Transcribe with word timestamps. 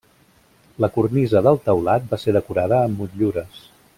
La 0.85 0.89
cornisa 0.95 1.43
del 1.49 1.59
teulat 1.67 2.09
va 2.15 2.21
ser 2.25 2.35
decorada 2.39 2.83
amb 2.87 3.03
motllures. 3.05 3.63